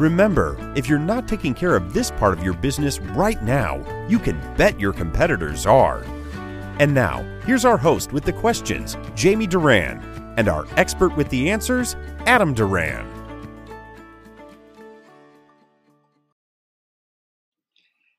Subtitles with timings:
[0.00, 3.76] Remember, if you're not taking care of this part of your business right now,
[4.08, 6.02] you can bet your competitors are.
[6.80, 10.02] And now, here's our host with the questions, Jamie Duran,
[10.36, 11.94] and our expert with the answers,
[12.26, 13.08] Adam Duran.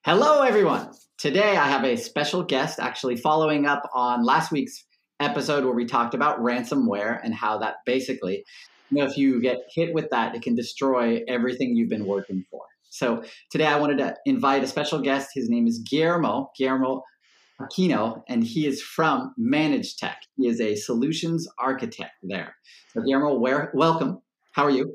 [0.05, 0.91] Hello, everyone.
[1.17, 4.85] Today I have a special guest actually following up on last week's
[5.19, 8.45] episode where we talked about ransomware and how that basically
[8.91, 12.45] you know, if you get hit with that, it can destroy everything you've been working
[12.49, 12.61] for.
[12.89, 15.29] So today I wanted to invite a special guest.
[15.33, 17.03] His name is Guillermo, Guillermo
[17.59, 20.21] Aquino, and he is from Manage Tech.
[20.37, 22.55] He is a solutions architect there.
[22.93, 24.21] So Guillermo, where, welcome.
[24.53, 24.93] How are you?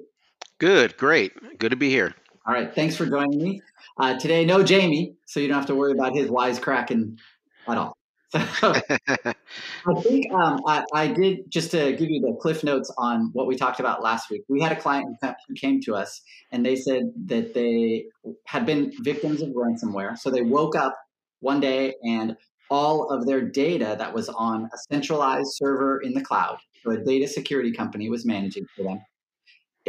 [0.59, 1.33] Good, great.
[1.59, 2.15] Good to be here.
[2.47, 3.63] All right, thanks for joining me.
[3.99, 7.17] Uh, today, no Jamie, so you don't have to worry about his wisecracking
[7.69, 7.97] at all.
[8.35, 9.35] I
[10.03, 13.57] think um, I, I, did just to give you the cliff notes on what we
[13.57, 14.43] talked about last week.
[14.49, 16.23] We had a client who came to us
[16.53, 18.05] and they said that they
[18.47, 20.17] had been victims of ransomware.
[20.17, 20.97] So they woke up
[21.41, 22.37] one day and
[22.71, 26.99] all of their data that was on a centralized server in the cloud, so a
[26.99, 29.01] data security company was managing for them,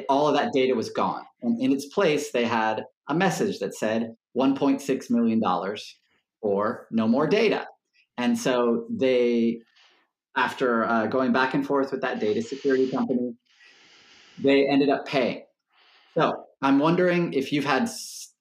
[0.09, 1.23] all of that data was gone.
[1.41, 5.43] And in its place, they had a message that said $1.6 million
[6.41, 7.67] or no more data.
[8.21, 9.61] And so they,
[10.37, 13.33] after uh, going back and forth with that data security company,
[14.37, 15.43] they ended up paying.
[16.13, 17.89] So I'm wondering if you've had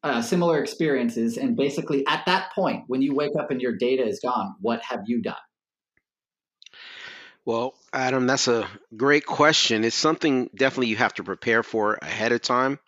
[0.02, 4.06] uh, similar experiences, and basically at that point, when you wake up and your data
[4.06, 5.34] is gone, what have you done?
[7.46, 9.84] Well, Adam, that's a great question.
[9.84, 12.78] It's something definitely you have to prepare for ahead of time.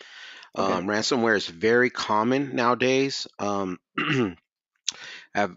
[0.58, 0.70] Okay.
[0.70, 3.26] Um, ransomware is very common nowadays.
[3.38, 3.78] Um,
[5.34, 5.56] have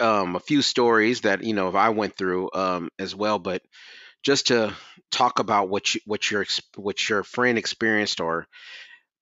[0.00, 3.62] um, a few stories that you know I went through um, as well, but
[4.22, 4.74] just to
[5.10, 6.46] talk about what you, what your
[6.76, 8.46] what your friend experienced or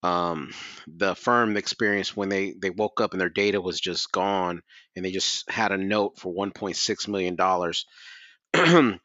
[0.02, 0.52] um,
[0.86, 4.62] the firm experienced when they they woke up and their data was just gone
[4.94, 7.86] and they just had a note for 1.6 million dollars.
[8.52, 8.98] the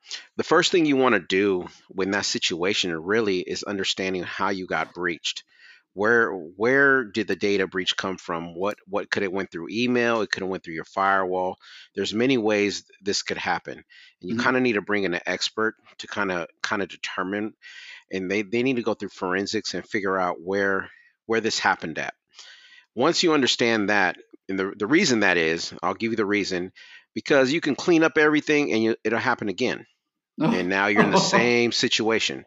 [0.44, 4.94] first thing you want to do when that situation really is understanding how you got
[4.94, 5.44] breached
[5.94, 8.56] where where did the data breach come from?
[8.56, 10.22] What what could it went through email?
[10.22, 11.58] It could have went through your firewall.
[11.96, 13.84] There's many ways this could happen and
[14.22, 14.44] you mm-hmm.
[14.44, 17.54] kind of need to bring in an expert to kind of kind of determine
[18.12, 20.90] and they, they need to go through forensics and figure out where
[21.26, 22.16] where this happened at.
[22.96, 24.18] Once you understand that
[24.50, 26.72] and the, the reason that is i'll give you the reason
[27.14, 29.86] because you can clean up everything and you, it'll happen again
[30.42, 30.52] oh.
[30.52, 32.46] and now you're in the same situation.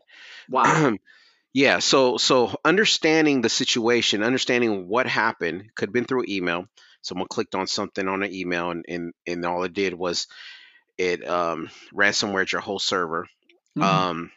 [0.49, 0.95] Wow
[1.57, 6.67] Yeah, so so understanding the situation, understanding what happened, could have been through email.
[7.01, 10.27] Someone clicked on something on an email, and and, and all it did was
[10.99, 13.27] it um, ransomware your whole server.
[13.75, 13.83] Mm-hmm.
[13.83, 14.33] Um,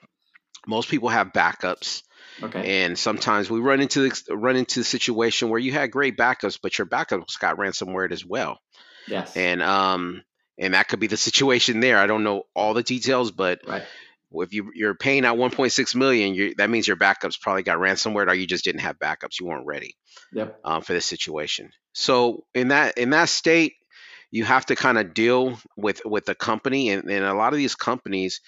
[0.65, 2.03] most people have backups,
[2.41, 2.85] okay.
[2.85, 6.57] and sometimes we run into the, run into the situation where you had great backups,
[6.63, 8.61] but your backups got ransomware as well.
[9.09, 10.23] Yes, and um,
[10.57, 11.97] and that could be the situation there.
[11.97, 13.83] I don't know all the details, but right
[14.31, 18.33] if you you're paying out 1.6 million, that means your backups probably got ransomware, or
[18.33, 19.39] you just didn't have backups.
[19.39, 19.95] You weren't ready
[20.31, 20.59] yep.
[20.63, 21.71] um, for this situation.
[21.93, 23.73] So in that in that state,
[24.31, 27.57] you have to kind of deal with with the company, and, and a lot of
[27.57, 28.41] these companies,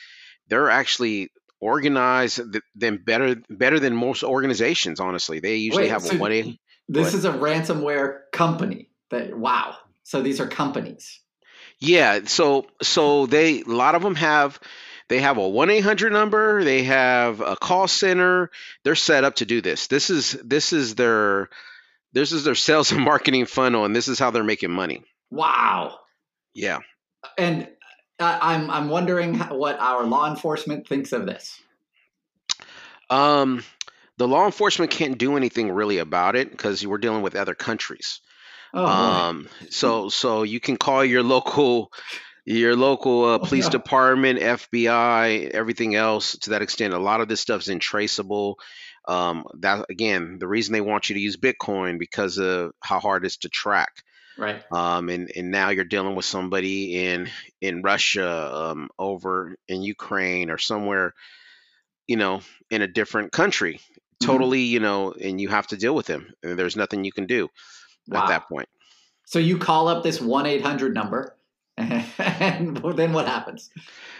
[0.47, 2.41] they're actually organized
[2.75, 4.99] than better better than most organizations.
[4.99, 6.59] Honestly, they usually Wait, have so a one A.
[6.87, 8.89] This is a ransomware company.
[9.09, 9.75] That wow.
[10.03, 11.19] So these are companies.
[11.79, 12.21] Yeah.
[12.25, 14.59] So so they a lot of them have
[15.11, 18.49] they have a 1-800 number, they have a call center.
[18.85, 19.87] They're set up to do this.
[19.87, 21.49] This is this is their
[22.13, 25.03] this is their sales and marketing funnel and this is how they're making money.
[25.29, 25.99] Wow.
[26.53, 26.79] Yeah.
[27.37, 27.67] And
[28.19, 31.59] I'm I'm wondering what our law enforcement thinks of this.
[33.09, 33.65] Um
[34.15, 38.21] the law enforcement can't do anything really about it because we're dealing with other countries.
[38.73, 41.91] Oh, um, so so you can call your local
[42.45, 43.71] your local uh, oh, police yeah.
[43.71, 46.93] department, FBI, everything else to that extent.
[46.93, 48.55] A lot of this stuff is intraceable.
[49.07, 53.25] Um, that again, the reason they want you to use Bitcoin because of how hard
[53.25, 54.03] it's to track.
[54.37, 54.63] Right.
[54.71, 57.29] Um, and and now you're dealing with somebody in
[57.59, 61.13] in Russia, um, over in Ukraine or somewhere,
[62.07, 63.75] you know, in a different country.
[63.75, 64.25] Mm-hmm.
[64.25, 66.33] Totally, you know, and you have to deal with them.
[66.43, 67.49] And there's nothing you can do
[68.07, 68.23] wow.
[68.23, 68.69] at that point.
[69.25, 71.35] So you call up this one eight hundred number,
[71.77, 73.69] and then what happens?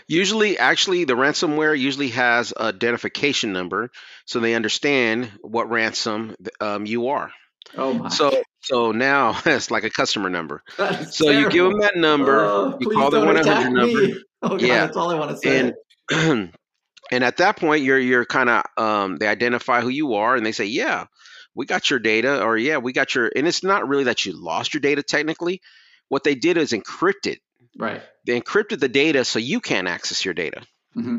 [0.08, 3.92] Usually, actually, the ransomware usually has a identification number,
[4.26, 7.32] so they understand what ransom um, you are.
[7.78, 8.10] Oh my!
[8.10, 10.64] So, so now it's like a customer number.
[11.12, 14.16] So you give them that number, Oh, you call the one hundred number.
[14.42, 14.86] Oh God, Yeah.
[14.86, 15.74] that's all I want to say.
[16.10, 16.52] and
[17.12, 20.46] and at that point you're you're kind of um, they identify who you are and
[20.46, 21.06] they say yeah
[21.54, 24.34] we got your data or yeah we got your and it's not really that you
[24.34, 25.62] lost your data technically
[26.12, 27.40] what they did is encrypt it
[27.78, 28.02] right.
[28.26, 30.62] they encrypted the data so you can't access your data
[30.96, 31.18] Mm-hmm.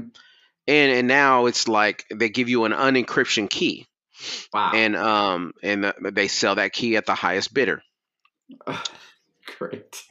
[0.69, 3.87] and and now it's like they give you an unencryption key
[4.53, 4.73] Wow.
[4.75, 7.83] and um and the, they sell that key at the highest bidder
[9.59, 10.03] Great.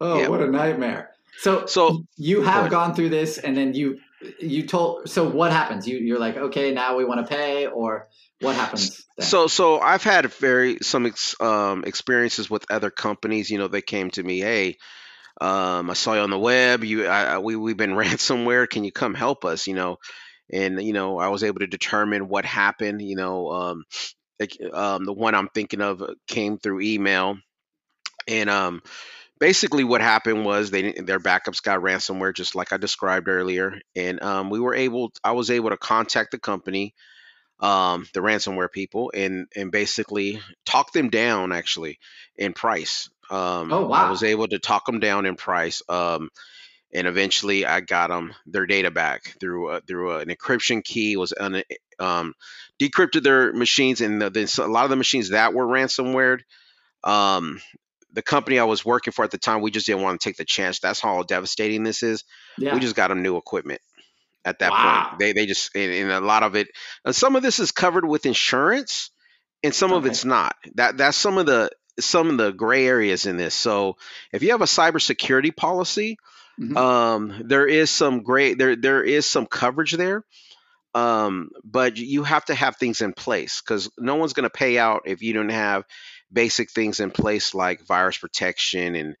[0.00, 0.28] Oh, Yeah.
[0.28, 1.10] what a nightmare.
[1.38, 3.98] So, So- you have gone through this, and then you
[4.40, 5.08] you told.
[5.08, 5.86] So what happens?
[5.86, 8.08] You you're like, okay, now we want to pay, or
[8.40, 9.04] what happens?
[9.16, 9.26] Then?
[9.26, 13.50] So, so I've had very some ex, um, experiences with other companies.
[13.50, 14.76] You know, they came to me, hey,
[15.40, 16.84] um, I saw you on the web.
[16.84, 18.68] You, I, we, we've been ransomware.
[18.68, 19.66] Can you come help us?
[19.66, 19.96] You know,
[20.52, 23.02] and you know, I was able to determine what happened.
[23.02, 23.84] You know, um,
[24.38, 27.36] like, um, the one I'm thinking of uh, came through email,
[28.28, 28.82] and um,
[29.38, 34.22] basically what happened was they their backups got ransomware, just like I described earlier, and
[34.22, 35.12] um, we were able.
[35.22, 36.94] I was able to contact the company
[37.60, 41.98] um, the ransomware people and and basically talk them down actually
[42.36, 43.08] in price.
[43.30, 46.30] Um, Oh, I was able to talk them down in price, um,
[46.92, 51.32] and eventually I got them their data back through a, through an encryption key was
[51.38, 51.62] un,
[51.98, 52.34] um,
[52.80, 56.40] decrypted their machines and the, the, a lot of the machines that were ransomware.
[57.02, 57.60] Um,
[58.14, 60.36] the company I was working for at the time, we just didn't want to take
[60.36, 60.78] the chance.
[60.80, 62.24] That's how devastating this is
[62.58, 62.74] yeah.
[62.74, 63.80] we just got them new equipment
[64.44, 65.06] at that Wow.
[65.08, 65.20] point.
[65.20, 66.68] They they just and, and a lot of it.
[67.04, 69.10] uh, some of this is covered with insurance,
[69.62, 70.54] and some of it's not.
[70.74, 71.70] That that's some of the
[72.00, 73.54] some of the gray areas in this.
[73.54, 73.96] So
[74.32, 76.18] if you have a cybersecurity policy,
[76.60, 76.76] Mhm.
[76.76, 80.24] um, there is some gray there there is some coverage there.
[80.94, 84.78] Um, but you have to have things in place because no one's going to pay
[84.78, 85.82] out if you don't have
[86.34, 89.16] basic things in place like virus protection and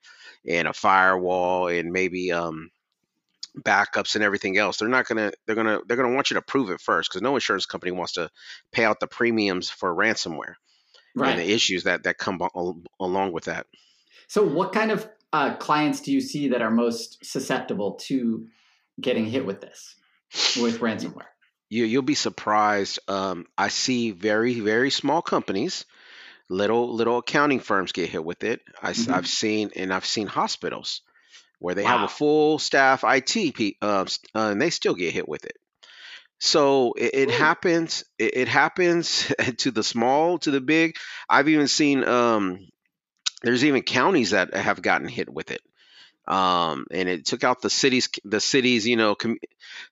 [0.46, 2.70] and a firewall and maybe um,
[3.58, 4.76] backups and everything else.
[4.76, 7.34] They're not gonna they're gonna they're gonna want you to prove it first because no
[7.34, 8.30] insurance company wants to
[8.72, 10.54] pay out the premiums for ransomware
[11.16, 12.40] and the issues that that come
[13.00, 13.66] along with that.
[14.26, 18.46] So, what kind of uh, clients do you see that are most susceptible to
[19.00, 19.94] getting hit with this,
[20.60, 21.26] with ransomware?
[21.70, 22.98] you you'll be surprised.
[23.08, 25.84] Um, i see very very small companies
[26.48, 28.60] little little accounting firms get hit with it.
[28.82, 31.00] I, have seen and i've seen hospitals
[31.58, 34.04] where they have a full staff it uh,
[34.34, 35.56] uh, and they still get hit with it.
[36.38, 40.96] So it, it happens it, it happens to the small to the big.
[41.28, 42.68] I've even seen um,
[43.42, 45.62] there's even counties that have gotten hit with it.
[46.26, 49.38] Um, and it took out the cities the cities you know com-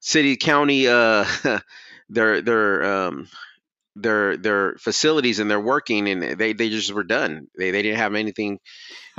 [0.00, 1.24] city county uh,
[2.10, 3.28] their their um,
[3.94, 7.98] their their facilities and they're working and they they just were done they they didn't
[7.98, 8.58] have anything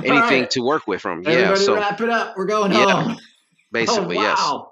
[0.02, 0.50] anything right.
[0.50, 2.34] to work with from yeah so wrap it up.
[2.36, 3.16] We're going Yeah, home.
[3.72, 4.70] basically oh, yes wow.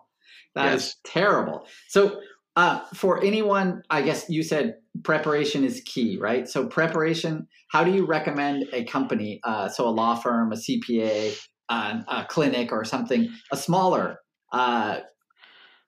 [0.55, 0.97] That is Yes.
[1.05, 1.67] terrible.
[1.89, 2.21] So,
[2.57, 6.47] uh, for anyone, I guess you said preparation is key, right?
[6.47, 11.35] So, preparation, how do you recommend a company, uh, so a law firm, a CPA,
[11.71, 14.19] uh, a clinic, or something, a smaller
[14.53, 15.01] uh,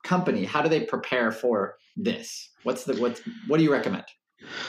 [0.03, 2.51] company, how do they prepare for this?
[2.63, 4.05] What's the what's what do you recommend?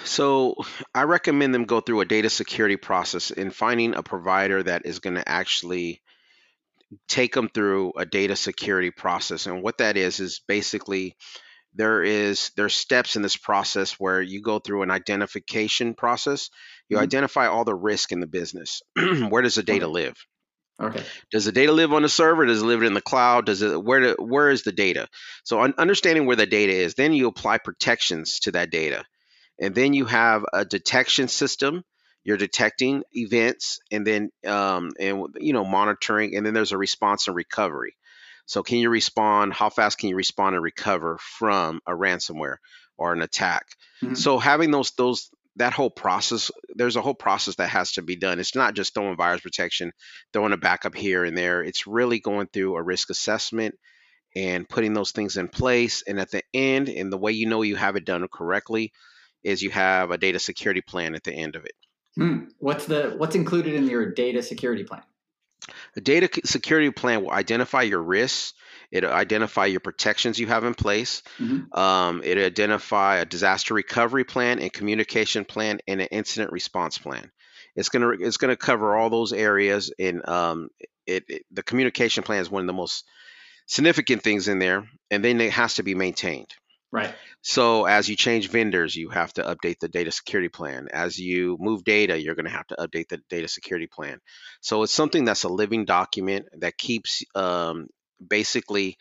[0.03, 0.55] So
[0.93, 4.99] I recommend them go through a data security process in finding a provider that is
[4.99, 6.01] going to actually
[7.07, 9.47] take them through a data security process.
[9.47, 11.15] And what that is is basically
[11.73, 16.49] there is there's steps in this process where you go through an identification process.
[16.87, 17.01] You Mhm.
[17.01, 18.81] identify all the risk in the business.
[19.29, 20.15] Where does the data live?
[20.81, 21.03] Okay.
[21.31, 22.45] Does the data live on the server?
[22.45, 23.45] Does it live in the cloud?
[23.45, 25.07] Does it where do, where is the data?
[25.43, 29.05] So understanding where the data is, then you apply protections to that data,
[29.59, 31.83] and then you have a detection system.
[32.25, 37.27] You're detecting events, and then um, and you know monitoring, and then there's a response
[37.27, 37.95] and recovery.
[38.45, 39.53] So can you respond?
[39.53, 42.57] How fast can you respond and recover from a ransomware
[42.97, 43.65] or an attack?
[44.03, 44.17] Mhm.
[44.17, 48.15] So having those those that whole process, there's a whole process that has to be
[48.15, 48.39] done.
[48.39, 49.91] It's not just throwing virus protection,
[50.33, 51.63] throwing a backup here and there.
[51.63, 53.75] It's really going through a risk assessment
[54.35, 56.03] and putting those things in place.
[56.05, 58.91] And at the end, and the way you know you have it done correctly,
[59.43, 61.73] is you have a data security plan at the end of it.
[62.15, 62.45] Hmm.
[62.59, 65.03] What's the what's included in your data security plan?
[65.95, 68.53] a data security plan will identify your risks.
[68.95, 71.21] It'll identify your protections you have in place.
[71.39, 71.77] Mhm.
[71.77, 77.29] Um, it'll identify a disaster recovery plan and communication plan and an incident response plan.
[77.75, 80.69] It's gonna it's gonna cover all those areas, and um,
[81.05, 83.03] it, it the communication plan is one of the most
[83.67, 86.53] significant things in there, and then it has to be maintained.
[86.91, 87.13] Right.
[87.41, 90.87] So as you change vendors, you have to update the data security plan.
[90.93, 94.19] As you move data, you're going to have to update the data security plan.
[94.61, 97.87] So it's something that's a living document that keeps um,
[98.25, 98.97] basically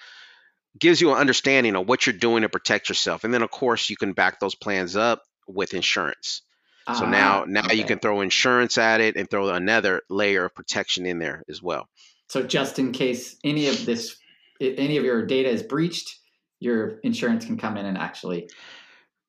[0.78, 3.24] gives you an understanding of what you're doing to protect yourself.
[3.24, 6.42] And then of course you can back those plans up with insurance.
[6.86, 7.76] Uh, so now ah, now okay.
[7.76, 11.62] you can throw insurance at it and throw another layer of protection in there as
[11.62, 11.88] well.
[12.28, 14.16] So just in case any of this
[14.60, 16.18] any of your data is breached,
[16.60, 18.50] your insurance can come in and actually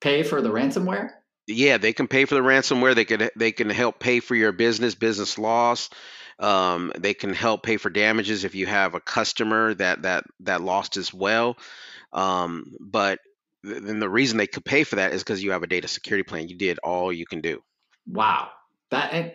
[0.00, 1.10] pay for the ransomware?
[1.46, 2.94] Yeah, they can pay for the ransomware.
[2.94, 5.90] They can they can help pay for your business business loss.
[6.38, 10.60] Um, they can help pay for damages if you have a customer that that that
[10.60, 11.56] lost as well.
[12.12, 13.20] Um, but
[13.62, 16.22] then the reason they could pay for that is because you have a data security
[16.22, 16.48] plan.
[16.48, 17.62] You did all you can do.
[18.06, 18.50] Wow,
[18.90, 19.32] that and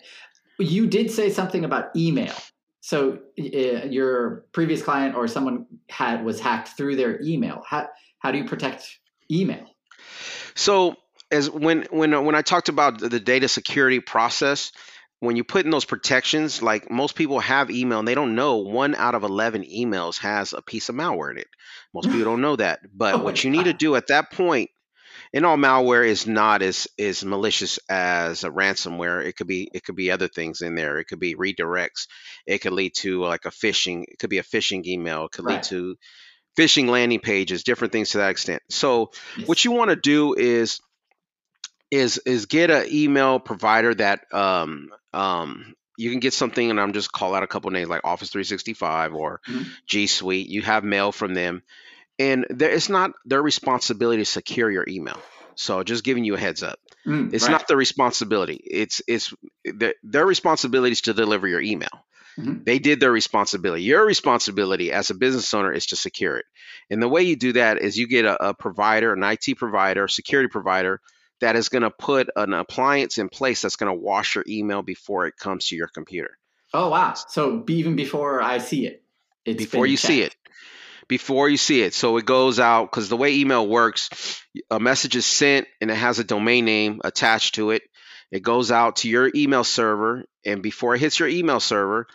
[0.59, 2.35] you did say something about email.
[2.81, 7.63] So uh, your previous client or someone had was hacked through their email.
[7.67, 7.87] How
[8.19, 9.65] how do you protect email?
[10.55, 10.95] So
[11.31, 14.71] as when when when I talked about the data security process,
[15.21, 18.57] when you put in those protections, like most people have email and they don't know
[18.57, 21.47] one out of 11 emails has a piece of malware in it.
[21.93, 22.79] Most people don't know that.
[22.93, 24.71] But oh what you need to do at that point
[25.31, 29.23] and all malware is not as is malicious as a ransomware.
[29.23, 30.97] It could be it could be other things in there.
[30.97, 32.07] It could be redirects.
[32.47, 34.03] It could lead to like a phishing.
[34.07, 35.25] It could be a phishing email.
[35.25, 35.55] It could right.
[35.55, 35.95] lead to
[36.57, 37.63] phishing landing pages.
[37.63, 38.63] Different things to that extent.
[38.69, 39.47] So yes.
[39.47, 40.81] what you want to do is
[41.91, 46.93] is is get an email provider that um, um, you can get something, and I'm
[46.93, 49.63] just call out a couple names like Office 365 or mm-hmm.
[49.85, 50.47] G Suite.
[50.47, 51.63] You have mail from them
[52.21, 55.19] and there, it's not their responsibility to secure your email.
[55.55, 57.51] So just giving you a heads up, mm, it's right.
[57.51, 58.61] not their responsibility.
[58.63, 59.33] It's it's
[59.65, 61.89] their, their responsibility is to deliver your email.
[62.37, 62.63] Mm-hmm.
[62.63, 63.83] They did their responsibility.
[63.83, 66.45] Your responsibility as a business owner is to secure it.
[66.89, 70.07] And the way you do that is you get a, a provider, an IT provider,
[70.07, 71.01] security provider
[71.41, 74.81] that is going to put an appliance in place that's going to wash your email
[74.81, 76.37] before it comes to your computer.
[76.73, 77.13] Oh wow!
[77.13, 79.03] So even before I see it,
[79.43, 80.07] before you checked.
[80.07, 80.35] see it,
[81.07, 81.93] before you see it.
[81.93, 85.95] So it goes out because the way email works, a message is sent and it
[85.95, 87.83] has a domain name attached to it.
[88.31, 92.07] It goes out to your email server, and before it hits your email server,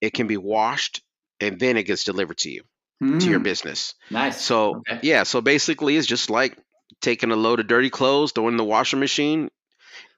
[0.00, 1.02] it can be washed
[1.40, 2.62] and then it gets delivered to you
[3.02, 3.20] mm.
[3.20, 3.44] to your hmm.
[3.44, 3.94] business.
[4.10, 4.40] Nice.
[4.40, 5.00] So okay.
[5.02, 6.56] yeah, so basically it's just like
[7.00, 9.50] taking a load of dirty clothes, throwing in the washing machine,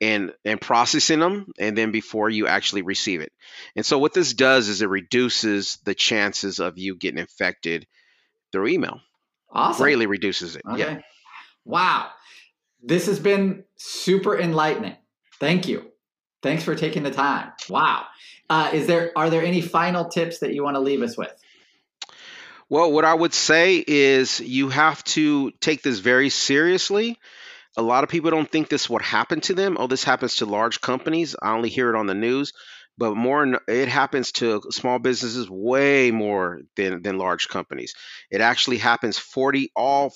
[0.00, 3.32] and and processing them and then before you actually receive it.
[3.74, 7.86] And so what this does is it reduces the chances of you getting infected
[8.52, 9.00] through email.
[9.50, 9.82] Awesome.
[9.82, 10.62] Greatly reduces it.
[10.68, 10.78] Okay.
[10.78, 11.00] Yeah.
[11.64, 12.10] Wow.
[12.82, 14.96] This has been super enlightening.
[15.40, 15.90] Thank you.
[16.42, 17.52] Thanks for taking the time.
[17.68, 18.06] Wow.
[18.48, 21.32] Uh, is there are there any final tips that you want to leave us with?
[22.68, 27.18] Well, what I would say is you have to take this very seriously.
[27.76, 29.76] A lot of people don't think this would happen to them.
[29.78, 31.36] Oh, this happens to large companies.
[31.40, 32.52] I only hear it on the news
[32.98, 37.94] but more it happens to small businesses way more than than large companies
[38.30, 40.12] it actually happens 40 all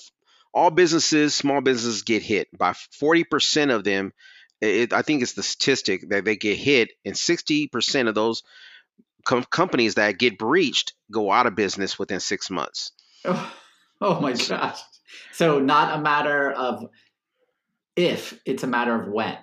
[0.53, 4.11] all businesses small businesses get hit by 40% of them
[4.59, 8.43] it, i think it's the statistic that they get hit and 60% of those
[9.25, 12.91] com- companies that get breached go out of business within six months
[13.25, 13.53] oh,
[14.01, 14.79] oh my gosh
[15.31, 16.85] so not a matter of
[17.95, 19.37] if it's a matter of when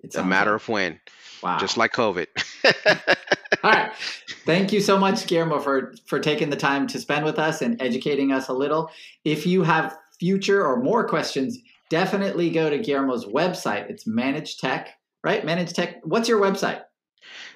[0.00, 0.62] it's a matter like.
[0.62, 1.00] of when
[1.42, 1.58] Wow.
[1.58, 2.26] Just like COVID.
[3.62, 3.92] All right.
[4.44, 7.80] Thank you so much, Guillermo, for, for taking the time to spend with us and
[7.80, 8.90] educating us a little.
[9.24, 11.58] If you have future or more questions,
[11.88, 13.90] definitely go to Guillermo's website.
[13.90, 14.90] It's Managed Tech,
[15.24, 15.44] right?
[15.44, 16.00] Managed Tech.
[16.04, 16.82] What's your website?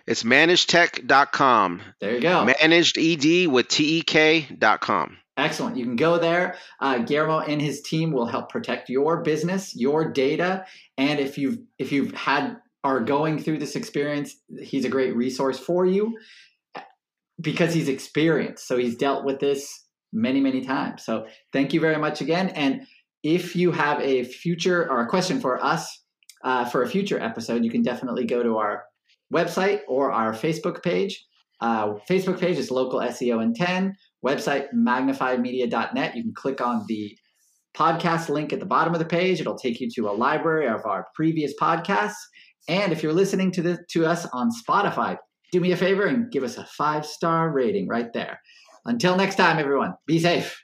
[0.07, 1.83] It's managedtek.com.
[2.01, 2.45] There you go.
[2.45, 5.19] Managed ED with TEK.com.
[5.37, 5.77] Excellent.
[5.77, 6.57] You can go there.
[6.81, 10.65] Uh, Guillermo and his team will help protect your business, your data,
[10.97, 15.59] and if you've if you've had are going through this experience, he's a great resource
[15.59, 16.17] for you
[17.41, 18.69] because he's experienced.
[18.69, 21.05] So he's dealt with this many, many times.
[21.05, 22.51] So thank you very much again.
[22.51, 22.87] And
[23.23, 26.05] if you have a future or a question for us
[26.45, 28.85] uh, for a future episode, you can definitely go to our
[29.35, 31.25] website or our Facebook page.
[31.61, 36.17] Uh, Facebook page is local SEO in 10, website magnifiedmedia.net.
[36.17, 37.17] You can click on the
[37.77, 39.41] podcast link at the bottom of the page.
[39.41, 42.15] It'll take you to a library of our previous podcasts.
[42.69, 45.17] And if you're listening to this to us on Spotify,
[45.53, 48.41] do me a favor and give us a five star rating right there.
[48.87, 50.64] Until next time, everyone, be safe.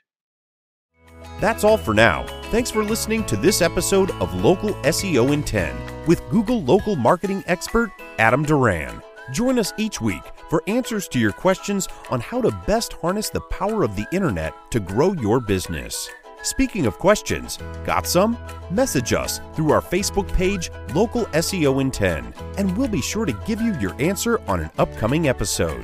[1.41, 2.23] That's all for now.
[2.51, 7.43] Thanks for listening to this episode of Local SEO in 10 with Google local marketing
[7.47, 9.01] expert Adam Duran.
[9.31, 10.21] Join us each week
[10.51, 14.53] for answers to your questions on how to best harness the power of the internet
[14.69, 16.07] to grow your business.
[16.43, 18.37] Speaking of questions, got some?
[18.69, 23.33] Message us through our Facebook page, Local SEO in 10, and we'll be sure to
[23.47, 25.83] give you your answer on an upcoming episode.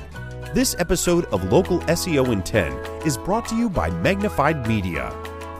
[0.54, 2.72] This episode of Local SEO in 10
[3.04, 5.12] is brought to you by Magnified Media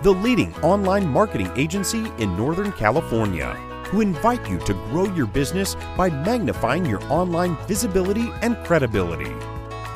[0.02, 3.55] the leading online marketing agency in Northern California,
[3.87, 9.35] who invite you to grow your business by magnifying your online visibility and credibility.